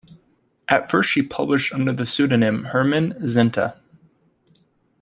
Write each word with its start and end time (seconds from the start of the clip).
At 0.67 0.89
first 0.89 1.11
she 1.11 1.21
published 1.21 1.71
under 1.75 1.91
the 1.93 2.07
pseudonym 2.07 2.63
Hermann 2.63 3.13
Zenta. 3.21 3.77